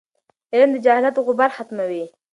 [0.53, 2.05] علم د جهالت غبار ختموي.